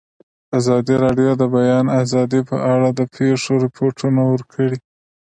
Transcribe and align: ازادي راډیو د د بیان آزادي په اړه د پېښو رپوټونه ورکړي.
ازادي 0.59 0.95
راډیو 1.03 1.31
د 1.35 1.39
د 1.41 1.43
بیان 1.55 1.85
آزادي 2.01 2.41
په 2.49 2.57
اړه 2.73 2.89
د 2.99 3.01
پېښو 3.15 3.53
رپوټونه 3.65 4.21
ورکړي. 4.31 4.77